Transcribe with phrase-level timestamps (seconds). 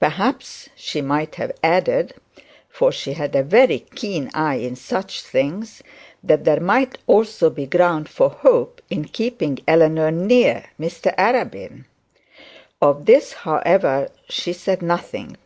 [0.00, 2.14] Perhaps she might have added,
[2.68, 5.80] for she had a very keen eye in such things,
[6.24, 11.84] that there might be some ground for hope in keeping Eleanor near Mr Arabin.
[12.82, 15.36] Of this, however, she said nothing.